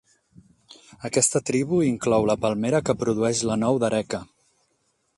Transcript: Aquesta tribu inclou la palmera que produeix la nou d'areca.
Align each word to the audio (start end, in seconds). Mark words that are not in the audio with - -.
Aquesta 1.09 1.41
tribu 1.51 1.83
inclou 1.89 2.27
la 2.31 2.39
palmera 2.47 2.83
que 2.89 2.99
produeix 3.05 3.45
la 3.51 3.63
nou 3.67 3.83
d'areca. 3.85 4.27